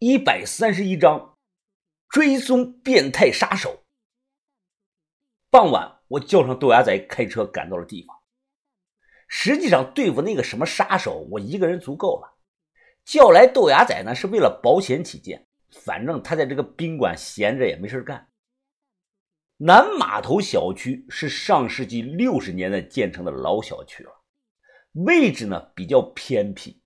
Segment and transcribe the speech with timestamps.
[0.00, 1.36] 一百三十一章
[2.08, 3.82] 追踪变态杀手。
[5.50, 8.16] 傍晚，我叫上豆芽仔开车赶到了地方。
[9.26, 12.38] 实际上，对付那个什么杀手，我一个人足够了。
[13.04, 15.48] 叫来豆芽仔呢，是为了保险起见。
[15.72, 18.28] 反正他在这个宾馆闲着也没事干。
[19.56, 24.12] 南码头小区是上世纪六十年代建成的老小区了，
[24.92, 26.80] 位置呢比较偏僻，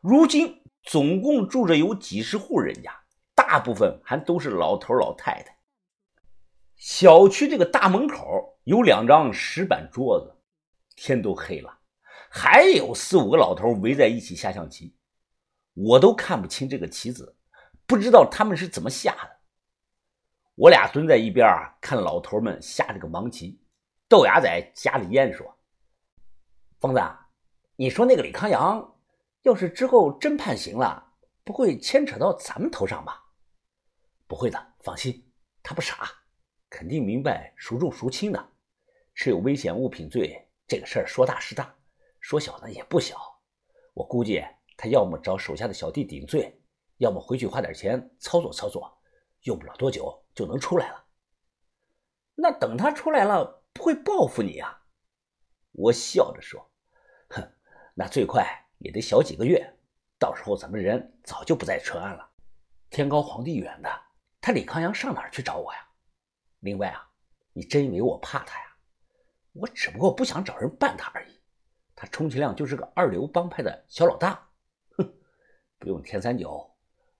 [0.00, 0.61] 如今。
[0.82, 2.92] 总共住着有几十户人家，
[3.34, 5.56] 大部分还都是老头老太太。
[6.76, 10.36] 小区这个大门口有两张石板桌子，
[10.96, 11.78] 天都黑了，
[12.28, 14.96] 还有四五个老头围在一起下象棋。
[15.74, 17.36] 我都看不清这个棋子，
[17.86, 19.30] 不知道他们是怎么下的。
[20.54, 23.58] 我俩蹲在一边啊，看老头们下这个盲棋。
[24.08, 25.56] 豆芽仔夹着烟说
[26.78, 27.00] ：“疯子，
[27.76, 28.86] 你说那个李康阳？”
[29.42, 31.14] 要是之后真判刑了，
[31.44, 33.24] 不会牵扯到咱们头上吧？
[34.28, 35.32] 不会的，放心，
[35.62, 36.08] 他不傻，
[36.70, 38.50] 肯定明白孰重孰轻的。
[39.14, 41.74] 持有危险物品罪这个事儿说大是大，
[42.20, 43.18] 说小呢也不小。
[43.94, 44.42] 我估计
[44.76, 46.58] 他要么找手下的小弟顶罪，
[46.98, 48.96] 要么回去花点钱操作操作，
[49.42, 51.04] 用不了多久就能出来了。
[52.36, 54.84] 那等他出来了，不会报复你啊？
[55.72, 56.70] 我笑着说
[57.28, 57.52] ：“哼，
[57.94, 58.46] 那最快。”
[58.82, 59.64] 也得小几个月，
[60.18, 62.28] 到时候咱们人早就不在淳安了。
[62.90, 63.88] 天高皇帝远的，
[64.40, 65.78] 他李康阳上哪儿去找我呀？
[66.58, 67.08] 另外啊，
[67.52, 68.76] 你真以为我怕他呀？
[69.52, 71.40] 我只不过不想找人办他而已。
[71.94, 74.50] 他充其量就是个二流帮派的小老大。
[74.96, 75.14] 哼，
[75.78, 76.74] 不用天三九，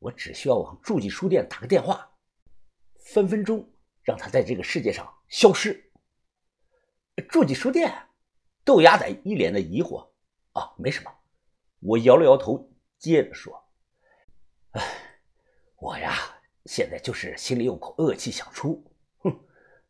[0.00, 2.10] 我只需要往助记书店打个电话，
[2.98, 3.70] 分分钟
[4.02, 5.92] 让他在这个世界上消失。
[7.28, 8.08] 助记书店，
[8.64, 10.10] 豆芽仔一脸的疑惑。
[10.52, 11.12] 啊，没什么。
[11.86, 13.62] 我摇了摇头，接着说
[14.72, 14.82] ：“哎，
[15.76, 16.14] 我呀，
[16.64, 18.82] 现在就是心里有口恶气想出。
[19.18, 19.30] 哼，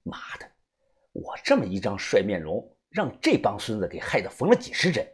[0.02, 0.50] 妈的，
[1.12, 5.08] 我这么一张帅面容，让这帮孙子给害得缝了几十针。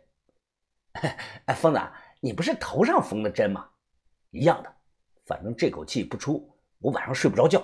[1.44, 1.80] 哎，疯子，
[2.18, 3.70] 你不是头上缝的针吗？
[4.30, 4.74] 一样的，
[5.26, 7.60] 反正这口气不出，我晚上睡不着觉。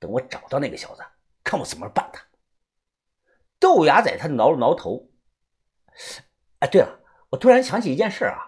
[0.00, 1.04] 等我找到那个小子，
[1.44, 2.20] 看我怎么办他。”
[3.60, 5.08] 豆芽仔他挠了挠头。
[6.58, 7.00] 哎，对了。
[7.34, 8.38] 我突然想起一件事啊，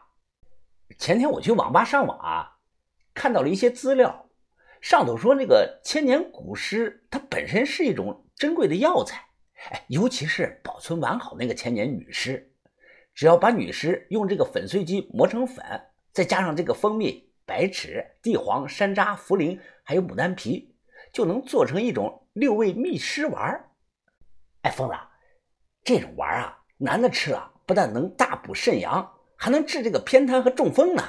[0.96, 2.58] 前天我去网吧上网啊，
[3.14, 4.28] 看到了一些资料，
[4.80, 9.26] 上头说那个千年古尸它本身是一种珍贵的药材，
[9.72, 12.52] 哎，尤其是保存完好那个千年女尸，
[13.12, 15.64] 只要把女尸用这个粉碎机磨成粉，
[16.12, 20.76] 再加上这个蜂蜜、白芷、地黄、山楂、茯苓，还有牡丹皮，
[21.12, 23.68] 就能做成一种六味蜜尸丸。
[24.62, 24.94] 哎，疯子，
[25.82, 27.54] 这种丸啊，男的吃了。
[27.66, 31.02] 不但能大补肾阳，还能治这个偏瘫和中风呢。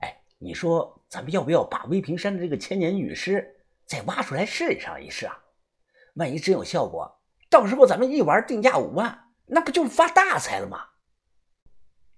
[0.00, 5.42] 哎，你说咱们要不要把威平山的这个千年女尸再挖出来试上一试啊？
[6.16, 7.10] 万一真有效果，
[7.48, 10.88] 到时候咱们一玩定价五万，那不就发大财了吗？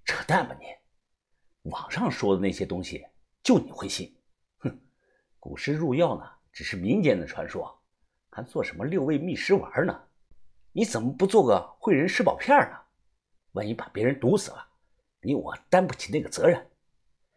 [0.05, 1.71] 扯淡吧你！
[1.71, 3.07] 网上说的那些东西，
[3.41, 4.13] 就你会信？
[4.59, 4.81] 哼，
[5.39, 7.81] 古尸入药呢，只是民间的传说，
[8.31, 9.97] 还做什么六味蜜尸丸呢？
[10.73, 12.81] 你怎么不做个汇仁吃宝片呢？
[13.55, 14.65] 万一把别人毒死了，
[15.21, 16.71] 你我担不起那个责任。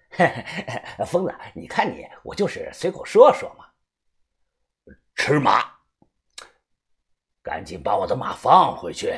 [1.06, 3.66] 疯子，你看你，我就是随口说说嘛。
[5.16, 5.64] 吃马，
[7.42, 9.14] 赶紧把我的马放回去。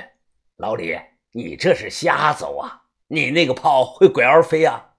[0.57, 0.99] 老李，
[1.31, 2.83] 你这是瞎走啊！
[3.07, 4.95] 你那个炮会拐弯飞啊？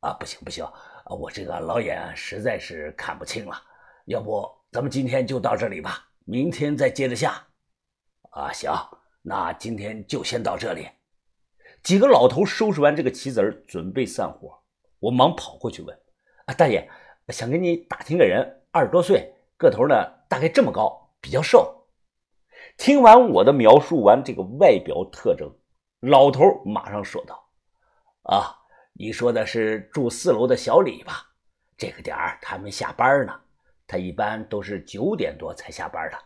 [0.00, 0.66] 啊，不行不行，
[1.06, 3.62] 我这个老眼实在是看不清了。
[4.06, 7.46] 要不咱们今天就到这里吧，明天再接着下。
[8.30, 8.72] 啊，行，
[9.22, 10.88] 那今天就先到这里。
[11.82, 14.58] 几个老头收拾完这个棋子儿，准备散伙。
[14.98, 15.96] 我忙跑过去问
[16.46, 16.88] ：“啊，大爷，
[17.28, 19.94] 想跟你打听个人，二十多岁，个头呢
[20.28, 21.86] 大概这么高，比较瘦。”
[22.76, 25.50] 听完我的描述完这个外表特征，
[26.00, 27.48] 老头马上说道
[28.28, 28.58] ：“啊，
[28.92, 31.30] 你说的是住四楼的小李吧？
[31.76, 33.40] 这个点儿他们下班呢，
[33.86, 36.18] 他一般都是九点多才下班的。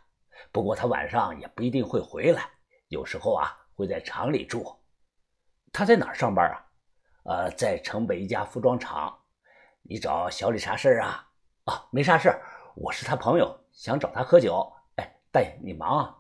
[0.51, 2.49] 不过他晚上也不一定会回来，
[2.89, 4.67] 有时候啊会在厂里住。”
[5.73, 6.67] 他在哪儿上班啊？
[7.25, 9.19] 呃，在城北一家服装厂。
[9.83, 11.29] 你找小李啥事儿啊？
[11.65, 12.43] 啊，没啥事儿，
[12.77, 14.71] 我是他朋友，想找他喝酒。
[14.97, 16.19] 哎，大爷，你忙啊！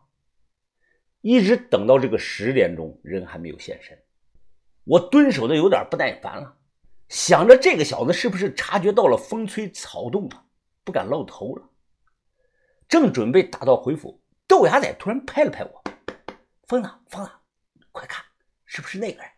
[1.20, 3.96] 一直等到这个十点钟，人还没有现身，
[4.84, 6.56] 我蹲守的有点不耐烦了，
[7.08, 10.46] 想着这个小子是不是察觉到了风吹草动了，
[10.82, 11.68] 不敢露头了。
[12.88, 15.82] 正准备打道回府，豆芽仔突然拍了拍我
[16.66, 17.40] ：“疯了，疯了，
[17.92, 18.24] 快看，
[18.64, 19.30] 是不是那个人？”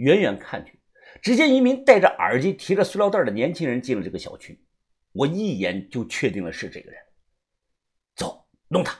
[0.00, 0.80] 远远看去，
[1.20, 4.58] 只见一名戴着耳机、提着塑料袋的年轻人进了这个小区，
[5.12, 6.98] 我一眼就确定了是这个人。
[8.16, 8.98] 走，弄他！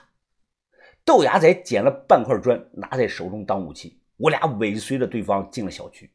[1.03, 3.99] 豆芽仔捡了半块砖，拿在手中当武器。
[4.17, 6.11] 我俩尾随着对方进了小区，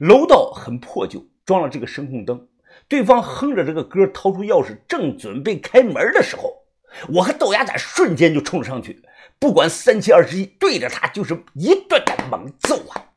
[0.00, 2.46] 楼道很破旧，装了这个声控灯。
[2.86, 6.62] 对方哼着这个歌，掏出钥匙，正准备开门的时候，
[7.14, 9.02] 我和豆芽仔瞬间就冲了上去，
[9.38, 13.09] 不管三七二十一，对着他就是一顿的猛揍啊！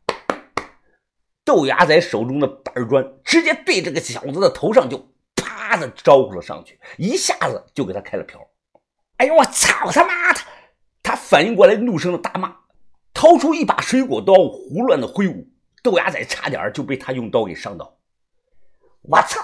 [1.46, 8.40] 豆芽仔手中的板砖直接对这个小子的头上就啪的招呼了上去，一下子就给他开了瓢。
[9.18, 10.40] 哎呦我操他妈的！
[11.02, 12.56] 他反应过来，怒声的大骂，
[13.14, 15.48] 掏出一把水果刀，胡乱的挥舞。
[15.82, 17.98] 豆芽仔差点就被他用刀给伤到。
[19.02, 19.42] 我操！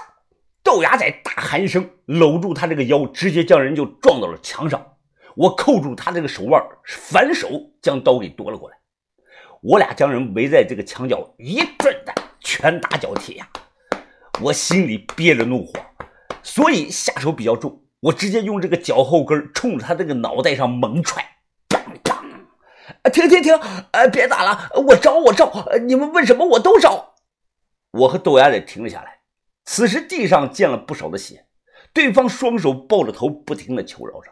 [0.62, 4.96] 豆芽仔大喊一声，搂住他这个腰，直接将人就撞到了墙上。
[5.36, 7.48] 我扣住他这个手腕，反手
[7.82, 8.79] 将刀给夺了过来。
[9.62, 13.48] 我俩将人围在这个墙角，一顿的拳打脚踢呀！
[14.40, 15.72] 我心里憋着怒火，
[16.42, 17.82] 所以下手比较重。
[18.00, 21.22] 我直接用这个脚后跟冲着他这个脑袋上猛踹，
[21.68, 23.10] 砰砰！
[23.10, 23.54] 停停停！
[23.90, 25.52] 呃，别打了，我招我招，
[25.82, 27.16] 你们问什么我都招。
[27.90, 29.18] 我和豆芽仔停了下来。
[29.66, 31.44] 此时地上溅了不少的血，
[31.92, 34.30] 对方双手抱着头，不停的求饶着。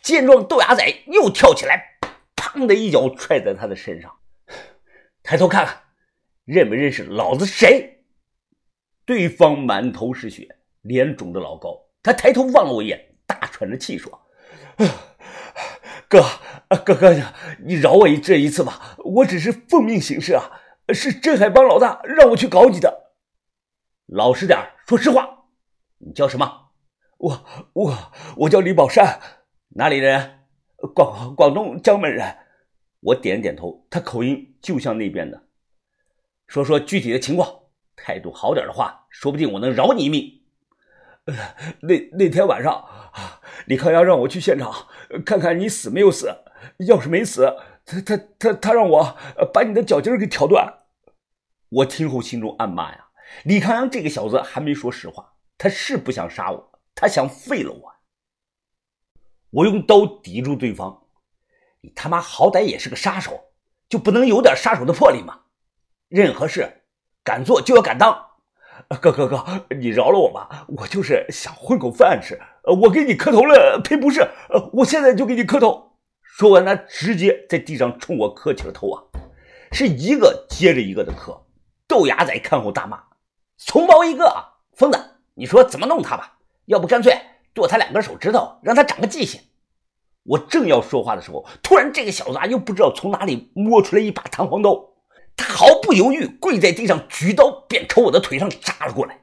[0.00, 1.98] 见状，豆芽仔又跳起来，
[2.36, 4.12] 砰的一脚踹在他的身上。
[5.24, 5.74] 抬头看看，
[6.44, 8.04] 认不认识老子谁？
[9.06, 11.80] 对方满头是血，脸肿得老高。
[12.02, 14.20] 他抬头望了我一眼，大喘着气说
[16.08, 16.22] ：“哥，
[16.84, 17.14] 哥哥，
[17.64, 20.60] 你饶我这一次吧，我只是奉命行事啊，
[20.92, 23.14] 是镇海帮老大让我去搞你的。
[24.04, 25.46] 老实点说实话，
[25.96, 26.72] 你叫什么？
[27.16, 29.18] 我我我叫李宝山，
[29.70, 30.40] 哪里人？
[30.94, 32.36] 广广东江门人。”
[33.04, 35.42] 我点了点头，他口音就像那边的。
[36.46, 37.64] 说说具体的情况，
[37.94, 40.40] 态度好点的话，说不定我能饶你一命。
[41.80, 42.88] 那那天晚上，
[43.66, 44.72] 李康阳让我去现场
[45.24, 46.34] 看看你死没有死。
[46.88, 47.54] 要是没死，
[47.84, 49.16] 他他他他让我
[49.52, 50.84] 把你的脚筋给挑断。
[51.68, 53.08] 我听后心中暗骂呀，
[53.44, 57.94] 李康阳这个小子还没说实话，他是不想杀我，他想废了我。
[59.50, 61.03] 我用刀抵住对方。
[61.84, 63.38] 你他妈好歹也是个杀手，
[63.90, 65.40] 就不能有点杀手的魄力吗？
[66.08, 66.80] 任何事
[67.22, 68.26] 敢做就要敢当。
[69.02, 69.44] 哥哥哥，
[69.78, 72.40] 你饶了我吧，我就是想混口饭吃。
[72.80, 74.26] 我给你磕头了，赔不是。
[74.72, 75.98] 我现在就给你磕头。
[76.22, 79.02] 说完，他直接在地上冲我磕起了头啊，
[79.70, 81.44] 是一个接着一个的磕。
[81.86, 83.04] 豆芽仔看后大骂
[83.58, 84.98] ：“怂包一个啊，疯子！
[85.34, 86.38] 你说怎么弄他吧？
[86.64, 87.20] 要不干脆
[87.52, 89.38] 剁他两根手指头，让他长个记性。”
[90.24, 94.92] 我正要说话的时候，突然这个小子啊，又不知道从哪里摸出来一把弹簧刀，
[95.36, 99.20] 他毫不犹豫跪在地上，举刀便朝我的腿上扎了过来。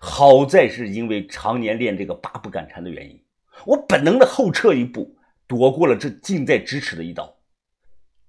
[0.00, 3.22] 好在是因为常年练这个八步赶蝉的原因，
[3.66, 7.36] 我本能的后撤一步，躲过了这近在咫尺的一刀。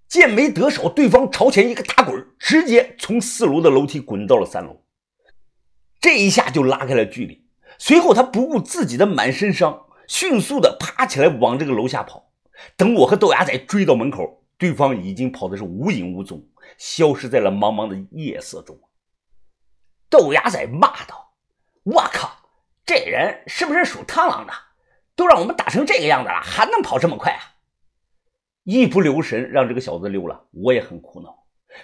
[0.08, 4.84] 剑没得手，对方朝前一个打滚，直接从四楼的楼梯滚到了三楼，
[6.00, 7.46] 这一下就拉开了距离。
[7.80, 9.87] 随后他不顾自己的满身伤。
[10.08, 12.32] 迅速的爬起来往这个楼下跑，
[12.76, 16.44] 等我和豆芽仔追到门口，对方已经跑的是无影无踪，
[16.78, 18.80] 消失在了茫茫的夜色中。
[20.10, 21.34] 豆芽仔骂道
[21.84, 22.32] ：“我靠，
[22.86, 24.54] 这人是不是属螳螂的？
[25.16, 27.42] 都让我们打成这个样子了，还能跑这么快啊？”
[28.64, 31.44] 一不留神让这个小子溜了，我也很苦恼。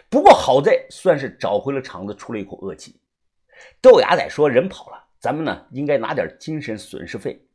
[0.09, 2.99] 不过好在算是找回了场子，出了一口恶气。
[3.81, 7.45] 豆芽仔说：“人跑了，咱们呢应该拿点精神损失费。”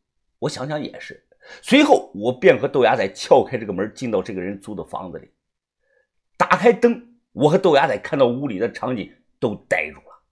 [0.41, 1.27] 我想想也是，
[1.63, 5.31] 随后我便和豆芽仔撬开这个门，进到这个人租的房子里，
[6.37, 10.23] 打开灯，我和豆芽仔看到屋里的场景都呆住了。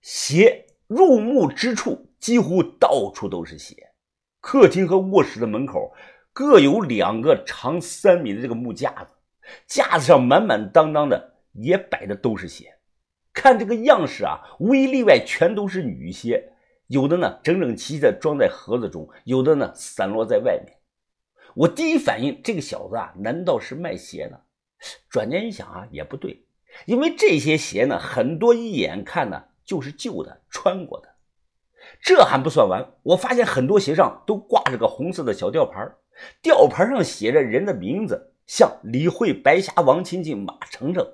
[0.00, 3.76] 血入目之处，几乎到处都是血。
[4.40, 5.94] 客厅和卧室的门口
[6.32, 9.12] 各有两个长三米的这个木架子，
[9.68, 12.74] 架子上满满当当的也摆的都是血。
[13.32, 16.51] 看这个样式啊，无一例外全都是女鞋。
[16.86, 20.76] 有的呢，整整齐齐的装在盒子中；有的呢，散落在外面。
[21.54, 24.40] 我第一反应，这个小子啊，难道是卖鞋的？
[25.08, 26.44] 转念一想啊，也不对，
[26.86, 31.08] 因为这些鞋呢，很多一眼看呢就是旧的、穿过的。
[32.00, 35.88] 这还不算完，我发现很多鞋上都挂着个红色的小吊牌，
[36.42, 41.06] 吊牌上写着人的名字，像李慧、白霞、王琴琴、马程程。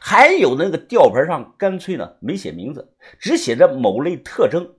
[0.00, 4.74] 还有那个吊牌上干脆呢没写名字，只写着某类特征。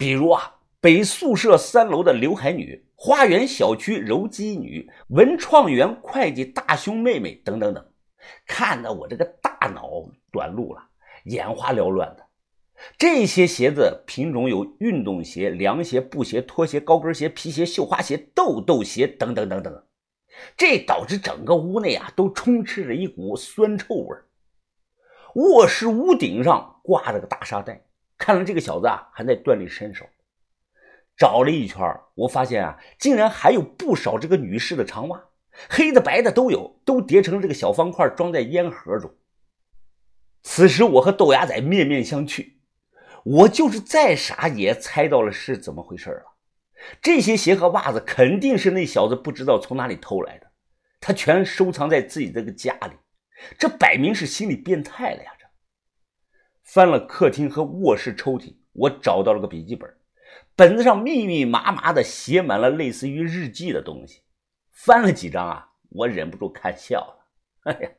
[0.00, 7.86] 比如啊，北宿舍三楼的刘海女，花园小区柔姬女，文创园会计大胸妹妹等等等，
[8.46, 10.82] 看得我这个大脑短路了，
[11.24, 12.24] 眼花缭乱的。
[12.96, 19.84] 这些鞋子品种有运动鞋、凉鞋、布鞋、拖鞋、高跟鞋、皮鞋、绣花鞋、豆豆鞋等等等等，
[20.56, 24.16] 这导致整个屋内啊都充斥着一股酸臭味
[25.34, 27.84] 卧室屋顶上挂着个大沙袋，
[28.20, 30.06] 看来这个小子啊还在锻炼身手。
[31.16, 31.80] 找了一圈，
[32.14, 35.24] 我发现啊，竟然还有不少这个女士的长袜，
[35.70, 39.10] 黑的白的都有，都叠成这个小方块，装在烟盒中。
[40.42, 42.52] 此时我和豆芽仔面面相觑。
[43.24, 46.24] 我就是再傻也猜到了是怎么回事了。
[47.02, 50.46] 这些鞋和袜子肯定是那小子不知道从哪里偷来的，
[51.00, 52.92] 他全收藏在自己这个家里，
[53.58, 55.30] 这摆明是心理变态了呀！
[56.62, 59.92] 翻了客厅和卧室抽屉，我找到了个笔记本，
[60.54, 64.22] 本子上密密麻麻的写满了类似于日记的东西。
[64.70, 67.26] 翻了几张啊，我忍不住看笑了。
[67.64, 67.90] 哎呀，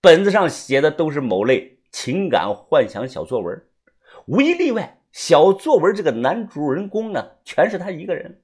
[0.00, 3.64] 本子上写的都是某类情感幻想小作文。
[4.26, 8.42] 无一例外，小作文这个男主人公呢，全是他一个人。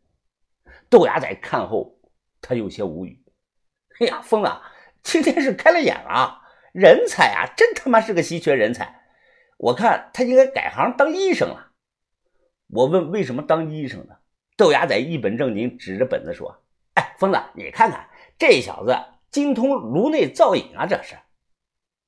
[0.88, 1.98] 豆芽仔看后，
[2.40, 3.22] 他有些无语。
[4.00, 4.50] 哎呀，疯子，
[5.02, 6.40] 今天是开了眼了，
[6.72, 9.03] 人才啊，真他妈是个稀缺人才。
[9.58, 11.73] 我看他应该改行当医生了。
[12.68, 14.16] 我问为什么当医生呢？
[14.56, 16.62] 豆芽仔一本正经指着本子说
[16.94, 18.08] ：“哎，疯子，你看看
[18.38, 18.96] 这小子
[19.30, 21.16] 精通颅内造影啊，这是。”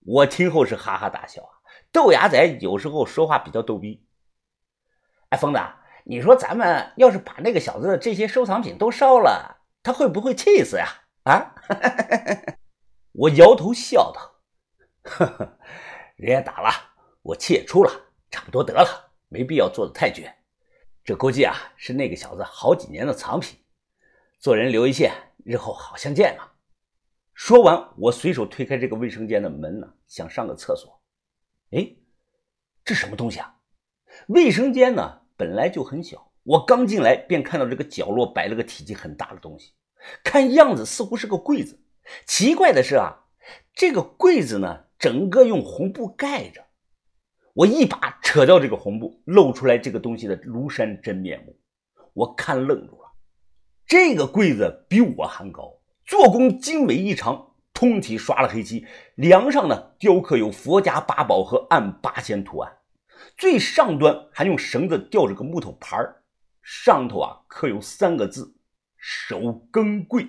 [0.07, 1.51] 我听后是哈哈大笑啊。
[1.93, 4.07] 豆芽仔有时候说话比较逗逼。
[5.31, 5.61] 哎，疯子，
[6.05, 10.87] 你说咱们要是把那个小子的这些收藏品都烧了，他会不会气死呀？
[11.25, 11.55] 啊！
[13.13, 14.37] 我摇头笑道
[15.03, 15.59] ：“呵呵，
[16.17, 16.71] 人家打了，
[17.27, 17.91] 我气也出了，
[18.31, 20.33] 差不多得了，没必要做的太绝。
[21.03, 23.59] 这估计啊是那个小子好几年的藏品，
[24.39, 25.13] 做人留一线，
[25.45, 26.49] 日后好相见嘛。”
[27.35, 31.03] 说完，我随手推开这个卫生间的门呢，想上个厕所。
[31.73, 31.97] 哎，
[32.85, 33.57] 这什么东西啊？
[34.29, 39.73] 卫生间呢本来就很小，我刚进来便看到这个角落摆了个体积很大的东西，
[40.23, 41.83] 看样子似乎是个柜子。
[42.25, 43.25] 奇怪的是啊，
[43.75, 46.65] 这个柜子呢整个用红布盖着。
[47.57, 51.59] 我一把扯掉这个红布，露出来这个东西的庐山真面目。
[52.13, 53.13] 我看愣住了，
[53.87, 57.55] 这个柜子比我还高，做工精美异常。
[57.73, 62.77] 通体刷了黑漆，梁上呢雕刻有佛家八宝和按八仙图案，
[63.39, 65.97] 最上端还用绳子吊着个木头牌
[66.63, 68.55] 上头啊刻有三个字
[68.99, 70.29] “守更柜”。